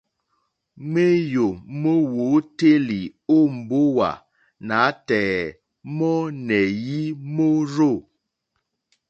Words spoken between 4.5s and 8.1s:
nǎtɛ̀ɛ̀ mɔ́nɛ̀yí mórzô.